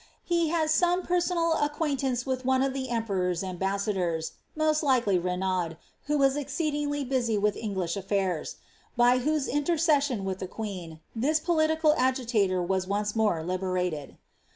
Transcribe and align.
He 0.23 0.49
had 0.49 0.71
some 0.71 1.03
personal 1.03 1.53
acquaintance 1.53 2.25
with 2.25 2.43
one 2.43 2.63
of 2.63 2.73
the 2.73 2.87
emperor^s 2.87 3.43
ambassadoit 3.45 4.31
(most 4.55 4.81
likely 4.81 5.17
with 5.17 5.25
Renaud, 5.27 5.75
who 6.05 6.17
was 6.17 6.35
exceedingly 6.35 7.03
busy 7.05 7.37
with 7.37 7.53
Englidi 7.55 8.01
aAirs), 8.07 8.55
by 8.97 9.19
whoee 9.19 9.51
intercession 9.51 10.25
with 10.25 10.39
the 10.39 10.47
queen, 10.47 11.01
this 11.15 11.39
political 11.39 11.93
agitator 11.99 12.63
was 12.63 12.87
once 12.87 13.15
more 13.15 13.43
liberated. 13.43 14.17